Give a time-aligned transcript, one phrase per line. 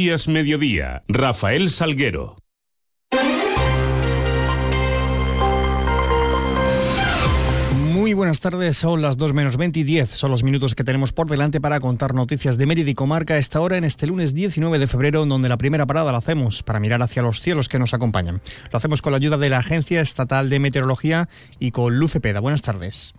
[0.00, 2.38] Días Mediodía, Rafael Salguero.
[7.92, 11.12] Muy buenas tardes, son las 2 menos 20 y 10, son los minutos que tenemos
[11.12, 14.32] por delante para contar noticias de Mérida y Comarca a esta hora en este lunes
[14.32, 17.78] 19 de febrero, donde la primera parada la hacemos para mirar hacia los cielos que
[17.78, 18.40] nos acompañan.
[18.72, 21.28] Lo hacemos con la ayuda de la Agencia Estatal de Meteorología
[21.58, 22.40] y con Luce Peda.
[22.40, 23.12] Buenas tardes.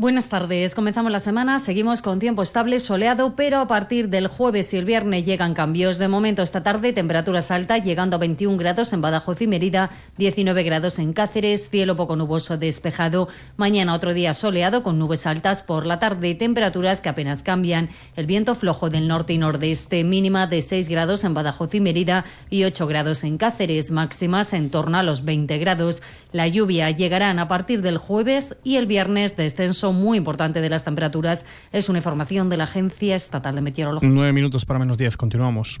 [0.00, 0.76] Buenas tardes.
[0.76, 1.58] Comenzamos la semana.
[1.58, 5.98] Seguimos con tiempo estable, soleado, pero a partir del jueves y el viernes llegan cambios.
[5.98, 10.62] De momento, esta tarde, temperaturas altas, llegando a 21 grados en Badajoz y Mérida, 19
[10.62, 13.26] grados en Cáceres, cielo poco nuboso despejado.
[13.56, 17.88] Mañana, otro día soleado con nubes altas por la tarde, temperaturas que apenas cambian.
[18.14, 22.24] El viento flojo del norte y nordeste, mínima de 6 grados en Badajoz y Mérida
[22.50, 26.04] y 8 grados en Cáceres, máximas en torno a los 20 grados.
[26.30, 30.84] La lluvia llegarán a partir del jueves y el viernes descenso muy importante de las
[30.84, 31.44] temperaturas.
[31.72, 34.08] Es una información de la Agencia Estatal de Meteorología.
[34.08, 35.16] Nueve minutos para menos diez.
[35.16, 35.80] Continuamos.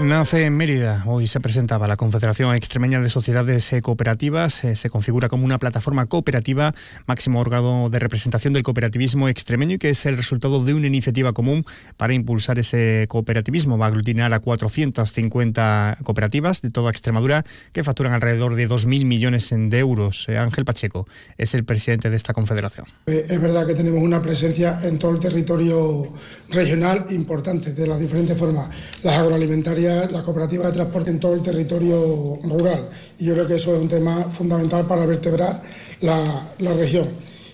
[0.00, 1.04] Nace en Mérida.
[1.06, 4.64] Hoy se presentaba la Confederación Extremeña de Sociedades Cooperativas.
[4.64, 6.74] Eh, se configura como una plataforma cooperativa,
[7.06, 11.34] máximo órgano de representación del cooperativismo extremeño y que es el resultado de una iniciativa
[11.34, 11.66] común
[11.98, 13.76] para impulsar ese cooperativismo.
[13.76, 19.50] Va a aglutinar a 450 cooperativas de toda Extremadura que facturan alrededor de 2.000 millones
[19.52, 20.26] de euros.
[20.30, 22.86] Eh, Ángel Pacheco es el presidente de esta confederación.
[23.04, 26.14] Eh, es verdad que tenemos una presencia en todo el territorio
[26.48, 28.74] regional importante de las diferentes formas.
[29.02, 32.88] Las agroalimentarias la cooperativa de transporte en todo el territorio rural.
[33.18, 35.62] Y yo creo que eso es un tema fundamental para vertebrar
[36.00, 37.08] la, la región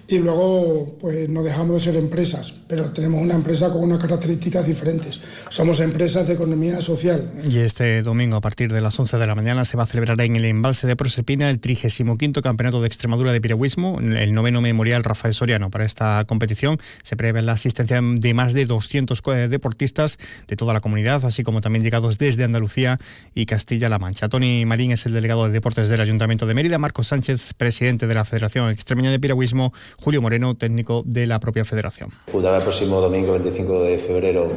[0.09, 4.67] y luego pues no dejamos de ser empresas, pero tenemos una empresa con unas características
[4.67, 5.21] diferentes.
[5.49, 7.33] Somos empresas de economía social.
[7.49, 10.21] Y este domingo a partir de las 11 de la mañana se va a celebrar
[10.21, 15.03] en el embalse de Proserpina el 35 Campeonato de Extremadura de Piragüismo, el noveno memorial
[15.03, 15.71] Rafael Soriano.
[15.71, 20.81] Para esta competición se prevé la asistencia de más de 200 deportistas de toda la
[20.81, 22.99] comunidad, así como también llegados desde Andalucía
[23.35, 24.29] y Castilla-La Mancha.
[24.29, 28.15] Tony Marín es el delegado de deportes del Ayuntamiento de Mérida, Marcos Sánchez, presidente de
[28.15, 32.11] la Federación Extremeña de Piragüismo, Julio Moreno, técnico de la propia federación.
[32.31, 34.49] Jugará el próximo domingo 25 de febrero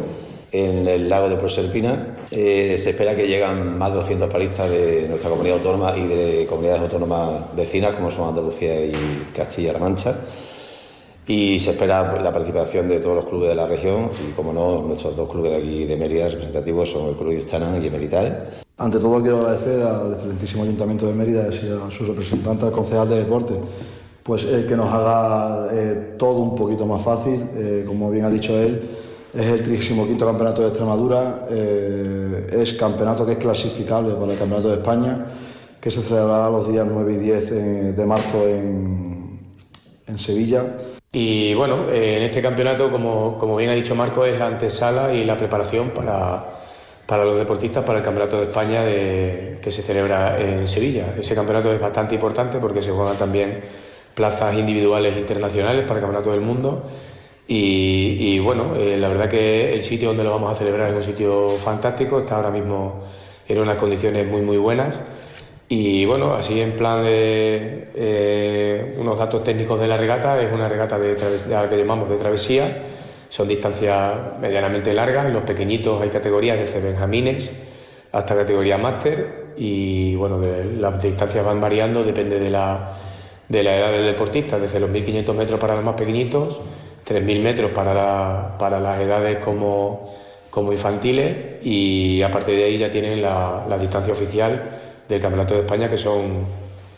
[0.51, 2.17] en el lago de Proserpina.
[2.31, 6.45] Eh, se espera que lleguen más de 200 paristas de nuestra comunidad autónoma y de
[6.47, 8.93] comunidades autónomas vecinas como son Andalucía y
[9.33, 10.15] Castilla-La Mancha.
[11.27, 14.81] Y se espera la participación de todos los clubes de la región y, como no,
[14.81, 18.35] nuestros dos clubes de aquí de Mérida representativos son el Club Yustanan y Emeritae.
[18.77, 23.09] Ante todo quiero agradecer al excelentísimo Ayuntamiento de Mérida y a su representante, al concejal
[23.09, 23.53] de deporte,
[24.23, 28.29] pues el que nos haga eh, todo un poquito más fácil, eh, como bien ha
[28.29, 28.81] dicho él,
[29.33, 34.69] es el 35 Campeonato de Extremadura, eh, es campeonato que es clasificable para el Campeonato
[34.69, 35.25] de España,
[35.79, 39.39] que se celebrará los días 9 y 10 de marzo en,
[40.07, 40.75] en, Sevilla.
[41.11, 45.23] Y bueno, en este campeonato, como, como, bien ha dicho Marco, es la antesala y
[45.23, 46.45] la preparación para,
[47.05, 51.13] para los deportistas para el Campeonato de España que se celebra en Sevilla.
[51.17, 53.61] Ese campeonato es bastante importante porque se juegan también
[54.19, 56.83] plazas individuales internacionales para el Campeonato del Mundo.
[57.47, 61.03] Y, bueno, eh, la verdad que el sitio donde lo vamos a celebrar es un
[61.03, 63.05] sitio fantástico, está ahora mismo
[63.47, 65.01] en unas condiciones muy muy buenas.
[65.69, 70.67] Y bueno, así en plan de eh, unos datos técnicos de la regata, es una
[70.67, 72.83] regata de, de que llamamos de travesía,
[73.29, 77.49] son distancias medianamente largas, los pequeñitos hay categorías desde benjamines
[78.11, 80.39] hasta categoría máster y bueno,
[80.79, 82.98] las distancias van variando, depende de la,
[83.49, 86.59] de la edad del deportista, desde los 1.500 metros para los más pequeñitos,
[87.05, 90.13] 3.000 metros para, para las edades como,
[90.51, 94.69] como infantiles y a partir de ahí ya tienen la, la distancia oficial
[95.09, 96.45] del Campeonato de España que son,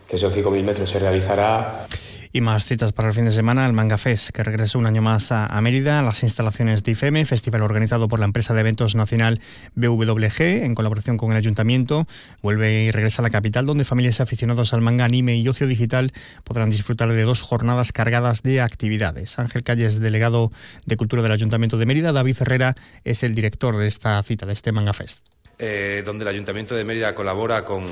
[0.07, 0.89] que son 5.000 metros.
[0.89, 1.87] Se realizará
[2.33, 5.01] y más citas para el fin de semana, el Manga Fest, que regresa un año
[5.01, 9.41] más a, Mérida, las instalaciones de IFEME, festival organizado por la empresa de eventos nacional
[9.75, 12.07] BWG, en colaboración con el ayuntamiento.
[12.41, 16.13] Vuelve y regresa a la capital, donde familias aficionados al manga, anime y ocio digital
[16.43, 19.37] podrán disfrutar de dos jornadas cargadas de actividades.
[19.37, 20.51] Ángel Calles, delegado
[20.85, 24.53] de Cultura del Ayuntamiento de Mérida, David Ferrera es el director de esta cita, de
[24.53, 25.27] este Manga Fest.
[25.59, 27.85] Eh, donde el Ayuntamiento de Mérida colabora con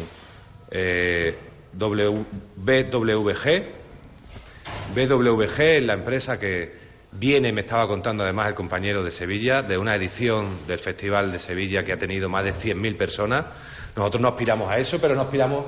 [0.72, 1.36] eh,
[4.94, 6.72] BWG la empresa que
[7.12, 11.40] viene, me estaba contando además el compañero de Sevilla, de una edición del Festival de
[11.40, 13.46] Sevilla que ha tenido más de 100.000 personas.
[13.96, 15.66] Nosotros no aspiramos a eso, pero no aspiramos,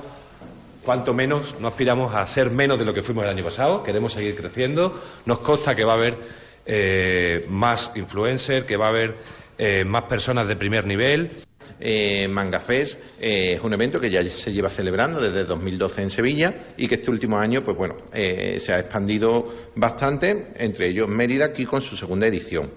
[0.84, 3.84] cuanto menos, no aspiramos a ser menos de lo que fuimos el año pasado.
[3.84, 5.02] Queremos seguir creciendo.
[5.26, 6.18] Nos consta que va a haber
[6.66, 9.16] eh, más influencers, que va a haber
[9.58, 11.44] eh, más personas de primer nivel.
[11.80, 16.54] Eh, Mangafest eh, es un evento que ya se lleva celebrando desde 2012 en Sevilla
[16.78, 21.46] y que este último año, pues bueno, eh, se ha expandido bastante, entre ellos Mérida,
[21.46, 22.70] aquí con su segunda edición.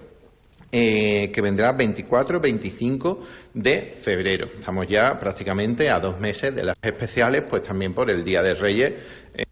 [0.71, 3.19] eh, que vendrá 24-25
[3.53, 4.49] de febrero.
[4.59, 8.55] Estamos ya prácticamente a dos meses de las especiales, pues también por el Día de
[8.55, 8.93] Reyes,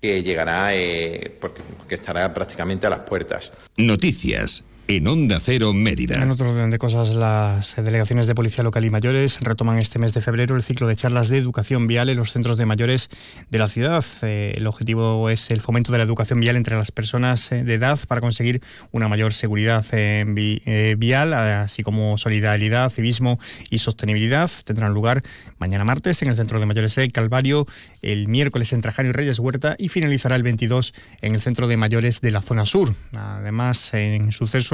[0.02, 0.72] que llegará,
[1.40, 3.50] porque, porque estará prácticamente a las puertas.
[3.78, 6.22] Noticias en Onda Cero Mérida.
[6.22, 10.14] En otro orden de cosas, las delegaciones de Policía Local y Mayores retoman este mes
[10.14, 13.10] de febrero el ciclo de charlas de educación vial en los centros de mayores
[13.50, 14.04] de la ciudad.
[14.24, 17.74] Eh, el objetivo es el fomento de la educación vial entre las personas eh, de
[17.76, 23.40] edad para conseguir una mayor seguridad eh, vial, así como solidaridad, civismo
[23.70, 24.52] y sostenibilidad.
[24.66, 25.24] Tendrán lugar
[25.60, 27.68] mañana martes en el Centro de Mayores de Calvario,
[28.02, 31.78] el miércoles en Trajano y Reyes Huerta y finalizará el 22 en el Centro de
[31.78, 32.94] Mayores de la zona sur.
[33.14, 34.73] Además, en suceso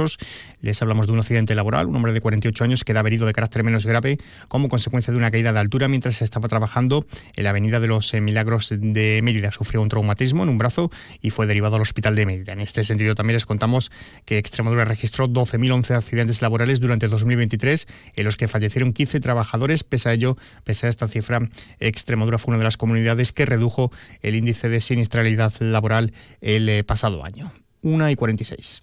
[0.60, 1.86] les hablamos de un accidente laboral.
[1.86, 4.18] Un hombre de 48 años queda herido de carácter menos grave
[4.48, 7.06] como consecuencia de una caída de altura mientras estaba trabajando
[7.36, 9.50] en la Avenida de los eh, Milagros de Mérida.
[9.52, 12.52] Sufrió un traumatismo en un brazo y fue derivado al hospital de Mérida.
[12.52, 13.90] En este sentido también les contamos
[14.24, 17.86] que Extremadura registró 12.011 accidentes laborales durante 2023
[18.16, 19.84] en los que fallecieron 15 trabajadores.
[19.84, 21.40] Pese a ello, pese a esta cifra,
[21.78, 23.90] Extremadura fue una de las comunidades que redujo
[24.22, 27.52] el índice de siniestralidad laboral el eh, pasado año.
[27.82, 28.82] 1 y 46.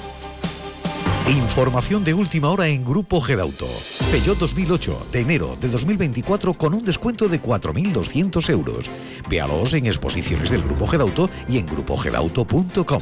[1.31, 3.65] Información de última hora en Grupo Gedauto.
[4.11, 8.91] Peugeot 2008 de enero de 2024 con un descuento de 4.200 euros.
[9.29, 13.01] Véalos en exposiciones del Grupo Gedauto y en grupogedauto.com.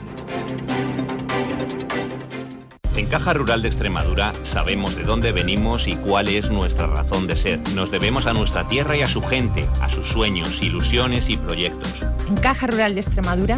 [2.96, 7.36] En Caja Rural de Extremadura sabemos de dónde venimos y cuál es nuestra razón de
[7.36, 7.60] ser.
[7.74, 11.96] Nos debemos a nuestra tierra y a su gente, a sus sueños, ilusiones y proyectos.
[12.28, 13.58] En Caja Rural de Extremadura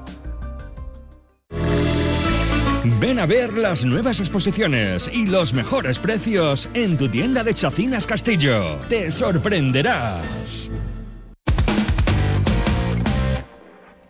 [2.83, 8.07] Ven a ver las nuevas exposiciones y los mejores precios en tu tienda de Chacinas
[8.07, 8.77] Castillo.
[8.89, 10.69] Te sorprenderás.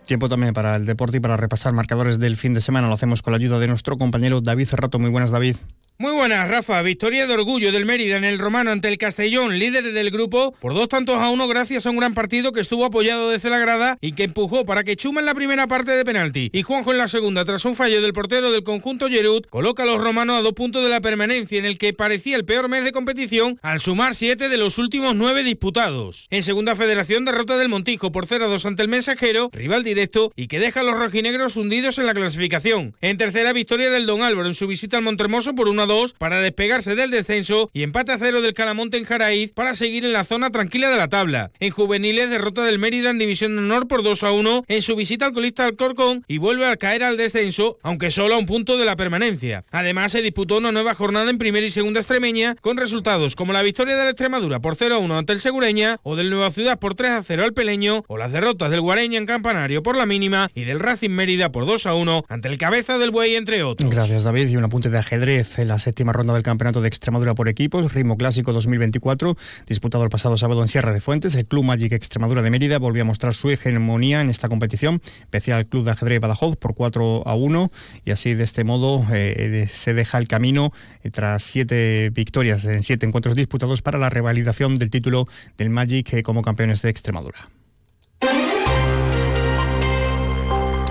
[0.06, 2.88] Tiempo también para el deporte y para repasar marcadores del fin de semana.
[2.88, 5.00] Lo hacemos con la ayuda de nuestro compañero David Cerrato.
[5.00, 5.58] Muy buenas, David.
[5.98, 6.82] Muy buenas, Rafa.
[6.82, 10.74] Victoria de orgullo del Mérida en el Romano ante el Castellón, líder del grupo, por
[10.74, 14.00] dos tantos a uno gracias a un gran partido que estuvo apoyado desde la grada
[14.02, 16.98] y que empujó para que Chuma en la primera parte de penalti y Juanjo en
[16.98, 20.42] la segunda, tras un fallo del portero del conjunto Yerut, coloca a los romanos a
[20.42, 23.80] dos puntos de la permanencia en el que parecía el peor mes de competición al
[23.80, 26.26] sumar siete de los últimos nueve disputados.
[26.32, 30.60] En segunda federación, derrota del Montijo por 0-2 ante el Mensajero, rival directo y que
[30.60, 32.96] deja a los rojinegros hundidos en la clasificación.
[33.02, 36.96] En tercera, victoria del Don Álvaro en su visita al Montermoso por 1-2 para despegarse
[36.96, 40.50] del descenso y empate a cero del Calamonte en Jaraíz para seguir en la zona
[40.50, 41.52] tranquila de la tabla.
[41.60, 44.96] En juveniles, derrota del Mérida en División de Honor por 2 a 1 en su
[44.96, 48.78] visita al colista Alcorcón y vuelve a caer al descenso, aunque solo a un punto
[48.78, 49.66] de la permanencia.
[49.72, 53.62] Además, se disputó una nueva jornada en primera y segunda extremeña con resultados como la
[53.62, 56.80] victoria de la Extremadura por 0 a 1 ante el Segureña o del Nueva Ciudad
[56.80, 60.06] por 3 a 0 al Peleño o las derrotas del Guareña en Campanario por la
[60.06, 63.64] mínima y del Racing Mérida por 2 a 1 ante el Cabeza del Buey, entre
[63.64, 63.90] otros.
[63.90, 64.50] Gracias, David.
[64.50, 67.94] Y un apunte de ajedrez en la séptima ronda del Campeonato de Extremadura por equipos,
[67.94, 69.38] ritmo clásico 2024,
[69.68, 71.34] disputado el pasado sábado en Sierra de Fuentes.
[71.36, 75.54] El Club Magic Extremadura de Mérida volvió a mostrar su hegemonía en esta competición, pese
[75.54, 77.72] al Club de Ajedrez Badajoz por 4 a 1
[78.04, 80.74] y así de este modo eh, se deja el camino
[81.04, 85.26] eh, tras siete victorias en siete encuentros disputados para la revalidación del título
[85.58, 87.48] del Magic eh, como campeones de Extremadura.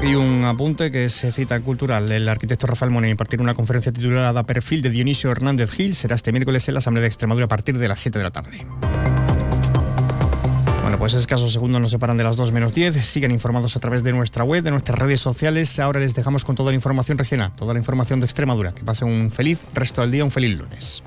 [0.02, 2.10] Y un apunte que es cita cultural.
[2.10, 5.94] El arquitecto Rafael Mone impartirá una conferencia titulada Perfil de Dionisio Hernández Gil.
[5.94, 8.30] Será este miércoles en la Asamblea de Extremadura a partir de las 7 de la
[8.30, 8.66] tarde.
[10.80, 13.06] Bueno, pues escasos segundos nos separan de las 2 menos 10.
[13.06, 15.78] Sigan informados a través de nuestra web, de nuestras redes sociales.
[15.78, 18.72] Ahora les dejamos con toda la información regional, toda la información de Extremadura.
[18.72, 21.02] Que pasen un feliz resto del día, un feliz lunes.